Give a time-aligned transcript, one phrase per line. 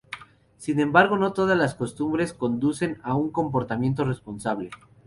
[0.57, 4.71] Sin embargo no todas las costumbres conducen a un comportamiento responsable.